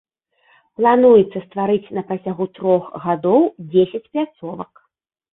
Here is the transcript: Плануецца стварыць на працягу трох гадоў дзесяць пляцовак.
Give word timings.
Плануецца 0.77 1.41
стварыць 1.47 1.93
на 1.97 2.03
працягу 2.07 2.47
трох 2.59 2.83
гадоў 3.03 3.43
дзесяць 3.75 4.03
пляцовак. 4.09 4.73